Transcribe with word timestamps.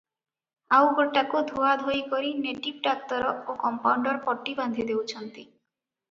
ଆଉ 0.75 0.85
ଗୋଟାକୁ 0.99 1.41
ଧୁଆଧୋଇ 1.51 1.99
କରି 2.13 2.31
ନେଟିଭ 2.45 2.79
ଡାକ୍ତର 2.87 3.33
ଓ 3.53 3.55
କମ୍ପାଉଣ୍ତର 3.65 4.23
ପଟି 4.23 4.55
ବାନ୍ଧିଦେଉଛନ୍ତି। 4.61 5.45